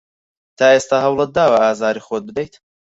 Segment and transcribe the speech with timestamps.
[0.57, 2.53] تا ئێستا هەوڵت داوە ئازاری خۆت بدەیت؟